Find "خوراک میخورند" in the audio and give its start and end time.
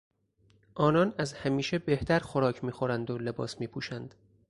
2.19-3.11